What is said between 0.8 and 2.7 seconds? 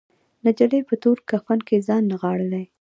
په تور کفن کې ځان نغاړلی